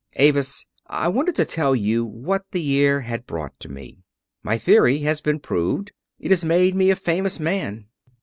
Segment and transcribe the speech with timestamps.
[0.15, 3.99] Avis, I wanted to tell you what the year had brought to me.
[4.41, 7.85] My theory has been proved; it has made me a famous man.